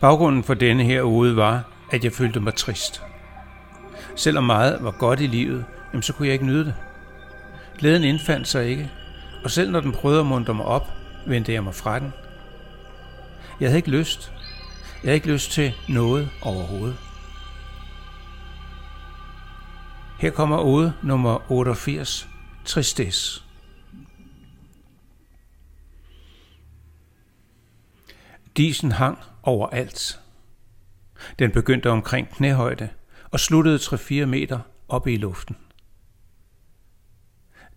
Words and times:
Baggrunden 0.00 0.44
for 0.44 0.54
denne 0.54 0.84
her 0.84 1.02
ude 1.02 1.36
var, 1.36 1.62
at 1.90 2.04
jeg 2.04 2.12
følte 2.12 2.40
mig 2.40 2.54
trist. 2.54 3.02
Selvom 4.16 4.44
meget 4.44 4.78
var 4.80 4.90
godt 4.90 5.20
i 5.20 5.26
livet, 5.26 5.64
jamen 5.92 6.02
så 6.02 6.12
kunne 6.12 6.26
jeg 6.28 6.32
ikke 6.32 6.46
nyde 6.46 6.64
det. 6.64 6.74
Glæden 7.78 8.04
indfandt 8.04 8.48
sig 8.48 8.68
ikke, 8.68 8.90
og 9.44 9.50
selv 9.50 9.70
når 9.70 9.80
den 9.80 9.92
prøvede 9.92 10.20
at 10.20 10.26
muntre 10.26 10.54
mig 10.54 10.64
op, 10.64 10.90
vendte 11.26 11.52
jeg 11.52 11.64
mig 11.64 11.74
fra 11.74 11.98
den. 11.98 12.12
Jeg 13.60 13.68
havde 13.68 13.78
ikke 13.78 13.90
lyst. 13.90 14.32
Jeg 15.02 15.08
havde 15.08 15.14
ikke 15.14 15.32
lyst 15.32 15.52
til 15.52 15.72
noget 15.88 16.28
overhovedet. 16.42 16.96
Her 20.22 20.30
kommer 20.30 20.58
ode 20.58 20.92
nummer 21.02 21.52
88, 21.52 22.28
Tristesse. 22.64 23.42
Disen 28.56 28.92
hang 28.92 29.18
overalt. 29.42 30.20
Den 31.38 31.50
begyndte 31.50 31.90
omkring 31.90 32.28
knæhøjde 32.28 32.88
og 33.30 33.40
sluttede 33.40 33.76
3-4 33.76 34.24
meter 34.24 34.60
oppe 34.88 35.12
i 35.12 35.16
luften. 35.16 35.56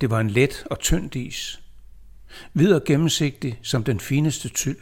Det 0.01 0.09
var 0.09 0.19
en 0.19 0.29
let 0.29 0.67
og 0.71 0.79
tynd 0.79 1.15
is, 1.15 1.61
hvid 2.53 2.73
og 2.73 2.83
gennemsigtig 2.83 3.59
som 3.61 3.83
den 3.83 3.99
fineste 3.99 4.49
tyld. 4.49 4.81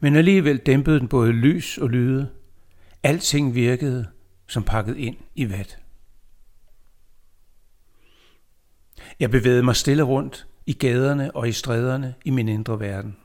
Men 0.00 0.16
alligevel 0.16 0.58
dæmpede 0.58 1.00
den 1.00 1.08
både 1.08 1.32
lys 1.32 1.78
og 1.78 1.90
lyde. 1.90 2.30
Alting 3.02 3.54
virkede 3.54 4.08
som 4.46 4.62
pakket 4.62 4.96
ind 4.96 5.16
i 5.34 5.50
vat. 5.50 5.78
Jeg 9.20 9.30
bevægede 9.30 9.62
mig 9.62 9.76
stille 9.76 10.02
rundt 10.02 10.46
i 10.66 10.72
gaderne 10.72 11.36
og 11.36 11.48
i 11.48 11.52
stræderne 11.52 12.14
i 12.24 12.30
min 12.30 12.48
indre 12.48 12.80
verden. 12.80 13.16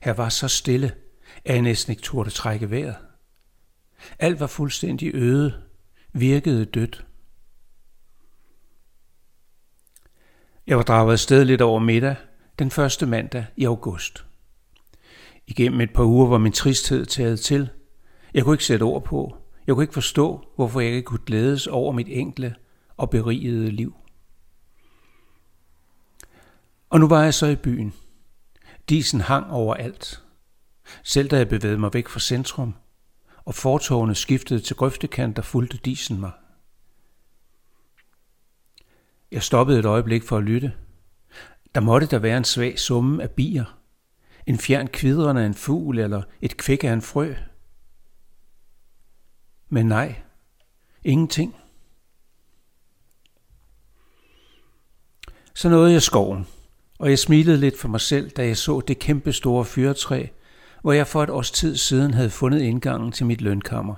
Her 0.00 0.12
var 0.12 0.28
så 0.28 0.48
stille, 0.48 0.92
at 1.44 1.54
jeg 1.54 1.62
næsten 1.62 1.90
ikke 1.90 2.02
turde 2.02 2.30
trække 2.30 2.70
vejret. 2.70 2.96
Alt 4.18 4.40
var 4.40 4.46
fuldstændig 4.46 5.14
øde, 5.14 5.62
virkede 6.12 6.64
dødt. 6.64 7.06
Jeg 10.66 10.76
var 10.76 10.82
draget 10.82 11.12
afsted 11.12 11.44
lidt 11.44 11.60
over 11.60 11.78
middag, 11.78 12.16
den 12.58 12.70
første 12.70 13.06
mandag 13.06 13.46
i 13.56 13.64
august. 13.64 14.24
Igennem 15.46 15.80
et 15.80 15.92
par 15.92 16.04
uger 16.04 16.26
var 16.26 16.38
min 16.38 16.52
tristhed 16.52 17.06
taget 17.06 17.40
til. 17.40 17.68
Jeg 18.34 18.44
kunne 18.44 18.54
ikke 18.54 18.64
sætte 18.64 18.82
ord 18.82 19.04
på. 19.04 19.36
Jeg 19.66 19.74
kunne 19.74 19.84
ikke 19.84 19.94
forstå, 19.94 20.44
hvorfor 20.56 20.80
jeg 20.80 20.90
ikke 20.90 21.06
kunne 21.06 21.24
glædes 21.26 21.66
over 21.66 21.92
mit 21.92 22.08
enkle 22.10 22.54
og 22.96 23.10
berigede 23.10 23.70
liv. 23.70 23.94
Og 26.94 27.00
nu 27.00 27.08
var 27.08 27.22
jeg 27.22 27.34
så 27.34 27.46
i 27.46 27.56
byen. 27.56 27.94
Disen 28.88 29.20
hang 29.20 29.50
over 29.50 29.74
alt. 29.74 30.22
Selv 31.02 31.28
da 31.28 31.36
jeg 31.36 31.48
bevægede 31.48 31.78
mig 31.78 31.94
væk 31.94 32.08
fra 32.08 32.20
centrum, 32.20 32.74
og 33.44 33.54
fortogene 33.54 34.14
skiftede 34.14 34.60
til 34.60 34.76
grøftekanter, 34.76 35.42
fulgte 35.42 35.76
disen 35.76 36.20
mig. 36.20 36.30
Jeg 39.32 39.42
stoppede 39.42 39.78
et 39.78 39.84
øjeblik 39.84 40.22
for 40.22 40.36
at 40.36 40.42
lytte. 40.42 40.72
Der 41.74 41.80
måtte 41.80 42.06
der 42.06 42.18
være 42.18 42.36
en 42.36 42.44
svag 42.44 42.78
summe 42.78 43.22
af 43.22 43.30
bier. 43.30 43.78
En 44.46 44.58
fjern 44.58 44.88
kvidrende 44.88 45.42
af 45.42 45.46
en 45.46 45.54
fugl 45.54 45.98
eller 45.98 46.22
et 46.40 46.56
kvæk 46.56 46.84
af 46.84 46.92
en 46.92 47.02
frø. 47.02 47.34
Men 49.68 49.86
nej, 49.86 50.22
ingenting. 51.04 51.56
Så 55.54 55.68
nåede 55.68 55.92
jeg 55.92 56.02
skoven 56.02 56.46
og 56.98 57.10
jeg 57.10 57.18
smilede 57.18 57.56
lidt 57.56 57.78
for 57.78 57.88
mig 57.88 58.00
selv, 58.00 58.30
da 58.30 58.46
jeg 58.46 58.56
så 58.56 58.80
det 58.80 58.98
kæmpe 58.98 59.32
store 59.32 59.64
fyretræ, 59.64 60.26
hvor 60.82 60.92
jeg 60.92 61.06
for 61.06 61.22
et 61.22 61.30
års 61.30 61.50
tid 61.50 61.76
siden 61.76 62.14
havde 62.14 62.30
fundet 62.30 62.60
indgangen 62.60 63.12
til 63.12 63.26
mit 63.26 63.40
lønkammer. 63.40 63.94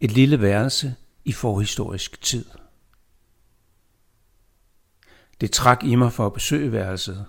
Et 0.00 0.12
lille 0.12 0.40
værelse 0.40 0.94
i 1.24 1.32
forhistorisk 1.32 2.22
tid. 2.22 2.44
Det 5.40 5.50
trak 5.50 5.84
i 5.84 5.94
mig 5.94 6.12
for 6.12 6.26
at 6.26 6.32
besøge 6.32 6.72
værelset. 6.72 7.26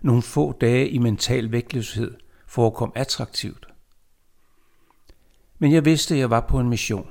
Nogle 0.00 0.22
få 0.22 0.52
dage 0.52 0.88
i 0.88 0.98
mental 0.98 1.52
vægtløshed 1.52 2.14
forekom 2.46 2.92
attraktivt. 2.94 3.66
Men 5.58 5.72
jeg 5.72 5.84
vidste, 5.84 6.14
at 6.14 6.20
jeg 6.20 6.30
var 6.30 6.40
på 6.40 6.60
en 6.60 6.68
mission. 6.68 7.10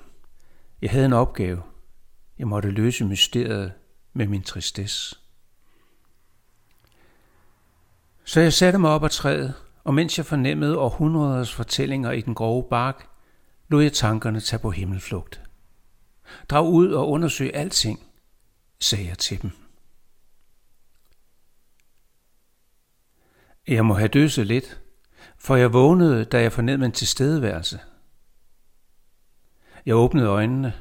Jeg 0.82 0.90
havde 0.90 1.06
en 1.06 1.14
opgave. 1.14 1.62
Jeg 2.40 2.48
måtte 2.48 2.70
løse 2.70 3.06
mysteriet 3.06 3.74
med 4.14 4.28
min 4.28 4.44
tristesse. 4.44 5.16
Så 8.30 8.40
jeg 8.40 8.54
satte 8.54 8.80
mig 8.80 8.90
op 8.92 9.04
ad 9.04 9.10
træet, 9.10 9.54
og 9.84 9.94
mens 9.94 10.18
jeg 10.18 10.26
fornemmede 10.26 10.78
århundreders 10.78 11.54
fortællinger 11.54 12.12
i 12.12 12.22
den 12.22 12.36
grove 12.36 12.64
bark, 12.70 13.10
lod 13.68 13.84
jeg 13.84 13.94
tankerne 13.94 14.40
tage 14.40 14.60
på 14.60 14.72
himmelflugt. 14.72 15.42
Drag 16.50 16.66
ud 16.66 16.92
og 16.92 17.10
undersøg 17.10 17.56
alting, 17.56 18.00
sagde 18.80 19.08
jeg 19.08 19.18
til 19.18 19.42
dem. 19.42 19.52
Jeg 23.68 23.86
må 23.86 23.94
have 23.94 24.08
døset 24.08 24.48
lidt, 24.48 24.82
for 25.38 25.56
jeg 25.56 25.74
vågnede, 25.74 26.26
da 26.26 26.42
jeg 26.42 26.52
fornemmede 26.52 26.86
en 26.86 26.92
tilstedeværelse. 26.92 27.80
Jeg 29.86 29.96
åbnede 29.96 30.28
øjnene 30.28 30.74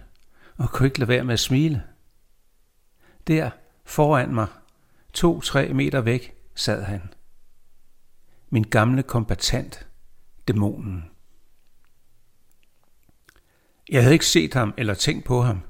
og 0.57 0.71
kunne 0.71 0.87
ikke 0.87 0.99
lade 0.99 1.09
være 1.09 1.25
med 1.25 1.33
at 1.33 1.41
smile. 1.41 1.83
Der, 3.27 3.51
foran 3.85 4.35
mig, 4.35 4.47
to-tre 5.13 5.73
meter 5.73 6.01
væk, 6.01 6.35
sad 6.55 6.83
han 6.83 7.03
min 8.51 8.63
gamle 8.63 9.03
kombatant, 9.03 9.87
dæmonen. 10.49 11.05
Jeg 13.89 14.03
havde 14.03 14.13
ikke 14.13 14.27
set 14.27 14.55
ham 14.55 14.75
eller 14.77 14.95
tænkt 14.95 15.25
på 15.25 15.43
ham, 15.43 15.61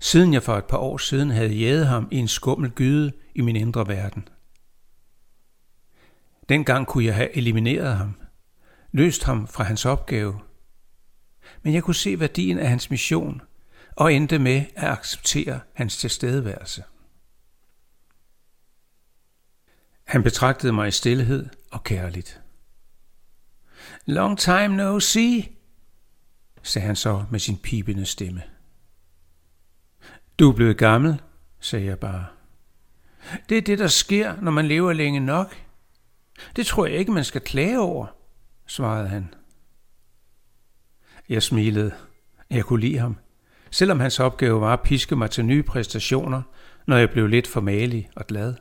siden 0.00 0.34
jeg 0.34 0.42
for 0.42 0.56
et 0.56 0.64
par 0.64 0.78
år 0.78 0.98
siden 0.98 1.30
havde 1.30 1.54
jæget 1.54 1.86
ham 1.86 2.08
i 2.10 2.16
en 2.16 2.28
skummel 2.28 2.70
gyde 2.70 3.12
i 3.34 3.40
min 3.40 3.56
indre 3.56 3.88
verden. 3.88 4.28
Dengang 6.48 6.86
kunne 6.86 7.04
jeg 7.04 7.14
have 7.14 7.36
elimineret 7.36 7.96
ham, 7.96 8.14
løst 8.92 9.24
ham 9.24 9.46
fra 9.46 9.64
hans 9.64 9.84
opgave, 9.84 10.40
men 11.62 11.74
jeg 11.74 11.82
kunne 11.82 11.94
se 11.94 12.20
værdien 12.20 12.58
af 12.58 12.68
hans 12.68 12.90
mission 12.90 13.42
og 13.96 14.12
endte 14.12 14.38
med 14.38 14.64
at 14.76 14.88
acceptere 14.90 15.60
hans 15.74 15.96
tilstedeværelse. 15.96 16.84
Han 20.08 20.22
betragtede 20.22 20.72
mig 20.72 20.88
i 20.88 20.90
stillhed 20.90 21.46
og 21.70 21.84
kærligt. 21.84 22.40
Long 24.06 24.38
time 24.38 24.68
no 24.68 25.00
see, 25.00 25.42
sagde 26.62 26.86
han 26.86 26.96
så 26.96 27.24
med 27.30 27.40
sin 27.40 27.56
pipende 27.56 28.06
stemme. 28.06 28.42
Du 30.38 30.50
er 30.50 30.54
blevet 30.54 30.78
gammel, 30.78 31.20
sagde 31.60 31.86
jeg 31.86 31.98
bare. 31.98 32.26
Det 33.48 33.58
er 33.58 33.62
det, 33.62 33.78
der 33.78 33.86
sker, 33.86 34.40
når 34.40 34.50
man 34.50 34.68
lever 34.68 34.92
længe 34.92 35.20
nok. 35.20 35.56
Det 36.56 36.66
tror 36.66 36.86
jeg 36.86 36.98
ikke, 36.98 37.12
man 37.12 37.24
skal 37.24 37.40
klage 37.40 37.80
over, 37.80 38.06
svarede 38.66 39.08
han. 39.08 39.34
Jeg 41.28 41.42
smilede. 41.42 41.94
Jeg 42.50 42.64
kunne 42.64 42.80
lide 42.80 42.98
ham, 42.98 43.16
selvom 43.70 44.00
hans 44.00 44.20
opgave 44.20 44.60
var 44.60 44.72
at 44.72 44.82
piske 44.82 45.16
mig 45.16 45.30
til 45.30 45.44
nye 45.44 45.62
præstationer, 45.62 46.42
når 46.86 46.96
jeg 46.96 47.10
blev 47.10 47.26
lidt 47.26 47.46
for 47.46 47.60
malig 47.60 48.10
og 48.16 48.26
glad. 48.26 48.54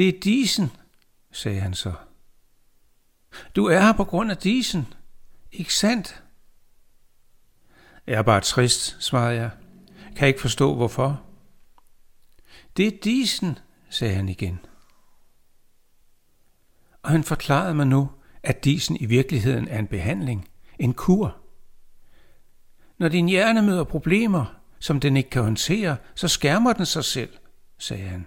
Det 0.00 0.08
er 0.08 0.20
disen, 0.20 0.70
sagde 1.32 1.60
han 1.60 1.74
så. 1.74 1.92
Du 3.56 3.66
er 3.66 3.80
her 3.80 3.92
på 3.92 4.04
grund 4.04 4.30
af 4.30 4.36
disen, 4.36 4.86
ikke 5.52 5.74
sandt? 5.74 6.22
Jeg 8.06 8.18
er 8.18 8.22
bare 8.22 8.40
trist, 8.40 8.96
svarede 9.00 9.34
jeg. 9.34 9.50
Kan 10.16 10.28
ikke 10.28 10.40
forstå, 10.40 10.74
hvorfor. 10.74 11.22
Det 12.76 12.86
er 12.86 12.98
disen, 13.04 13.58
sagde 13.90 14.14
han 14.14 14.28
igen. 14.28 14.58
Og 17.02 17.10
han 17.10 17.24
forklarede 17.24 17.74
mig 17.74 17.86
nu, 17.86 18.10
at 18.42 18.64
disen 18.64 18.96
i 18.96 19.06
virkeligheden 19.06 19.68
er 19.68 19.78
en 19.78 19.86
behandling, 19.86 20.48
en 20.78 20.94
kur. 20.94 21.36
Når 22.98 23.08
din 23.08 23.28
hjerne 23.28 23.62
møder 23.62 23.84
problemer, 23.84 24.60
som 24.78 25.00
den 25.00 25.16
ikke 25.16 25.30
kan 25.30 25.42
håndtere, 25.42 25.96
så 26.14 26.28
skærmer 26.28 26.72
den 26.72 26.86
sig 26.86 27.04
selv, 27.04 27.36
sagde 27.78 28.08
han. 28.08 28.26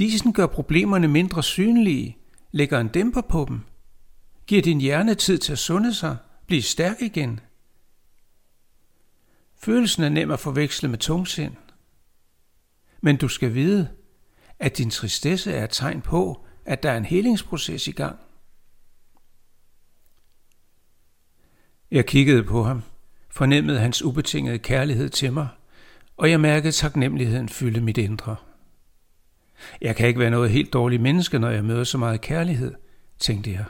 Disen 0.00 0.32
gør 0.32 0.46
problemerne 0.46 1.08
mindre 1.08 1.42
synlige, 1.42 2.18
lægger 2.50 2.80
en 2.80 2.88
dæmper 2.88 3.20
på 3.20 3.44
dem, 3.48 3.60
giver 4.46 4.62
din 4.62 4.80
hjerne 4.80 5.14
tid 5.14 5.38
til 5.38 5.52
at 5.52 5.58
sunde 5.58 5.94
sig, 5.94 6.16
blive 6.46 6.62
stærk 6.62 7.02
igen. 7.02 7.40
Følelsen 9.56 10.02
er 10.02 10.08
nem 10.08 10.30
at 10.30 10.40
forveksle 10.40 10.88
med 10.88 10.98
tungsind. 10.98 11.56
Men 13.00 13.16
du 13.16 13.28
skal 13.28 13.54
vide, 13.54 13.88
at 14.58 14.78
din 14.78 14.90
tristesse 14.90 15.52
er 15.52 15.64
et 15.64 15.70
tegn 15.70 16.00
på, 16.00 16.46
at 16.64 16.82
der 16.82 16.90
er 16.90 16.96
en 16.96 17.04
helingsproces 17.04 17.88
i 17.88 17.92
gang. 17.92 18.18
Jeg 21.90 22.06
kiggede 22.06 22.44
på 22.44 22.62
ham, 22.62 22.82
fornemmede 23.30 23.78
hans 23.78 24.02
ubetingede 24.02 24.58
kærlighed 24.58 25.08
til 25.08 25.32
mig, 25.32 25.48
og 26.16 26.30
jeg 26.30 26.40
mærkede 26.40 26.72
taknemmeligheden 26.72 27.48
fylde 27.48 27.80
mit 27.80 27.98
indre. 27.98 28.36
Jeg 29.80 29.96
kan 29.96 30.08
ikke 30.08 30.20
være 30.20 30.30
noget 30.30 30.50
helt 30.50 30.72
dårligt 30.72 31.02
menneske, 31.02 31.38
når 31.38 31.50
jeg 31.50 31.64
møder 31.64 31.84
så 31.84 31.98
meget 31.98 32.20
kærlighed, 32.20 32.74
tænkte 33.18 33.52
jeg. 33.52 33.64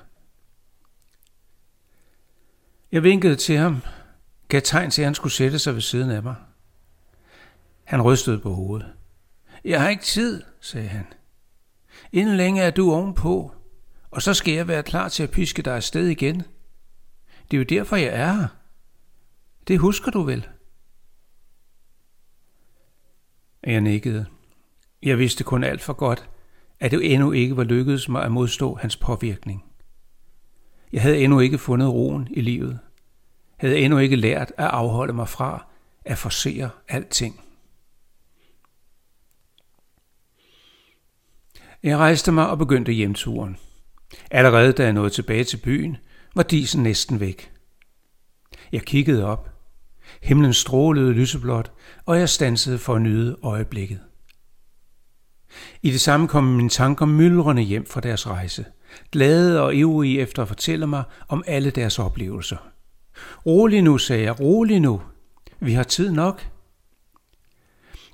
Jeg 2.92 3.02
vinkede 3.02 3.36
til 3.36 3.56
ham, 3.56 3.82
gav 4.48 4.60
tegn 4.64 4.90
til, 4.90 5.02
at 5.02 5.06
han 5.06 5.14
skulle 5.14 5.32
sætte 5.32 5.58
sig 5.58 5.74
ved 5.74 5.80
siden 5.80 6.10
af 6.10 6.22
mig. 6.22 6.34
Han 7.84 8.02
rystede 8.02 8.38
på 8.38 8.54
hovedet. 8.54 8.92
Jeg 9.64 9.80
har 9.80 9.88
ikke 9.88 10.02
tid, 10.02 10.42
sagde 10.60 10.88
han. 10.88 11.06
Inden 12.12 12.36
længe 12.36 12.62
er 12.62 12.70
du 12.70 12.92
ovenpå, 12.92 13.54
og 14.10 14.22
så 14.22 14.34
skal 14.34 14.54
jeg 14.54 14.68
være 14.68 14.82
klar 14.82 15.08
til 15.08 15.22
at 15.22 15.30
piske 15.30 15.62
dig 15.62 15.76
afsted 15.76 16.06
igen. 16.06 16.42
Det 17.50 17.56
er 17.56 17.58
jo 17.58 17.64
derfor, 17.64 17.96
jeg 17.96 18.10
er 18.12 18.32
her. 18.32 18.48
Det 19.68 19.78
husker 19.78 20.10
du 20.10 20.22
vel? 20.22 20.48
Jeg 23.64 23.80
nikkede. 23.80 24.26
Jeg 25.02 25.18
vidste 25.18 25.44
kun 25.44 25.64
alt 25.64 25.82
for 25.82 25.92
godt, 25.92 26.28
at 26.80 26.90
det 26.90 27.14
endnu 27.14 27.32
ikke 27.32 27.56
var 27.56 27.64
lykkedes 27.64 28.08
mig 28.08 28.24
at 28.24 28.32
modstå 28.32 28.74
hans 28.74 28.96
påvirkning. 28.96 29.64
Jeg 30.92 31.02
havde 31.02 31.18
endnu 31.18 31.40
ikke 31.40 31.58
fundet 31.58 31.88
roen 31.88 32.28
i 32.30 32.40
livet. 32.40 32.78
Havde 33.56 33.78
endnu 33.78 33.98
ikke 33.98 34.16
lært 34.16 34.52
at 34.56 34.66
afholde 34.66 35.12
mig 35.12 35.28
fra 35.28 35.66
at 36.04 36.18
forsere 36.18 36.70
alting. 36.88 37.40
Jeg 41.82 41.98
rejste 41.98 42.32
mig 42.32 42.50
og 42.50 42.58
begyndte 42.58 42.92
hjemturen. 42.92 43.56
Allerede 44.30 44.72
da 44.72 44.84
jeg 44.84 44.92
nåede 44.92 45.10
tilbage 45.10 45.44
til 45.44 45.56
byen, 45.56 45.96
var 46.34 46.42
disen 46.42 46.82
næsten 46.82 47.20
væk. 47.20 47.52
Jeg 48.72 48.82
kiggede 48.82 49.24
op. 49.24 49.50
Himlen 50.22 50.52
strålede 50.52 51.12
lyseblåt, 51.12 51.72
og 52.06 52.18
jeg 52.18 52.28
stansede 52.28 52.78
for 52.78 52.94
at 52.94 53.02
nyde 53.02 53.36
øjeblikket. 53.42 54.00
I 55.82 55.90
det 55.90 56.00
samme 56.00 56.28
kom 56.28 56.44
mine 56.44 56.68
tanker 56.68 57.06
myldrende 57.06 57.62
hjem 57.62 57.86
fra 57.86 58.00
deres 58.00 58.26
rejse, 58.26 58.64
glade 59.12 59.62
og 59.62 59.74
ivrige 59.74 60.20
efter 60.20 60.42
at 60.42 60.48
fortælle 60.48 60.86
mig 60.86 61.02
om 61.28 61.44
alle 61.46 61.70
deres 61.70 61.98
oplevelser. 61.98 62.56
Rolig 63.46 63.82
nu, 63.82 63.98
sagde 63.98 64.22
jeg, 64.22 64.40
rolig 64.40 64.80
nu. 64.80 65.02
Vi 65.60 65.72
har 65.72 65.82
tid 65.82 66.12
nok. 66.12 66.46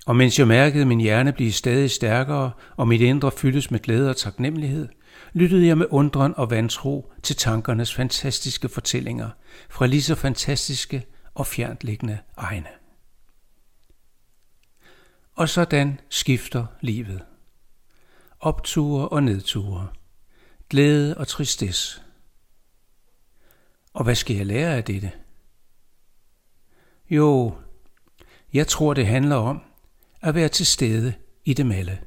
Og 0.07 0.17
mens 0.17 0.39
jeg 0.39 0.49
mærkede 0.49 0.85
min 0.85 1.01
hjerne 1.01 1.33
blive 1.33 1.53
stadig 1.53 1.91
stærkere, 1.91 2.51
og 2.77 2.89
mit 2.89 3.01
indre 3.01 3.31
fyldes 3.31 3.71
med 3.71 3.81
glæde 3.81 4.11
og 4.11 4.17
taknemmelighed, 4.17 4.89
lyttede 5.33 5.67
jeg 5.67 5.79
med 5.79 5.87
undren 5.91 6.35
og 6.37 6.51
vantro 6.51 7.13
til 7.23 7.37
tankernes 7.37 7.95
fantastiske 7.95 8.69
fortællinger 8.69 9.31
fra 9.71 9.87
lige 9.87 10.03
så 10.03 10.15
fantastiske 10.15 11.07
og 11.35 11.47
fjerntliggende 11.47 12.19
egne. 12.37 12.86
Og 15.37 15.49
sådan 15.49 16.01
skifter 16.09 16.67
livet. 16.81 17.25
Opture 18.41 19.09
og 19.09 19.23
nedture. 19.23 19.89
Glæde 20.71 21.17
og 21.17 21.29
tristesse. 21.29 22.01
Og 23.93 24.05
hvad 24.05 24.15
skal 24.15 24.37
jeg 24.37 24.47
lære 24.47 24.77
af 24.77 24.85
dette? 24.85 25.13
Jo, 27.11 27.59
jeg 28.53 28.67
tror 28.67 28.95
det 28.95 29.07
handler 29.07 29.37
om 29.37 29.63
at 30.21 30.35
være 30.35 30.49
til 30.49 30.67
stede 30.67 31.15
i 31.45 31.55
dem 31.55 31.73
alle. 31.73 32.06